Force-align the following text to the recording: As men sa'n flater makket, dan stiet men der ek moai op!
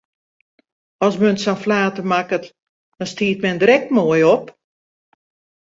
As 1.07 1.15
men 1.23 1.35
sa'n 1.43 1.59
flater 1.65 2.05
makket, 2.11 2.43
dan 2.97 3.07
stiet 3.13 3.39
men 3.43 3.59
der 3.61 3.73
ek 3.77 3.83
moai 3.95 4.23
op! 4.35 4.45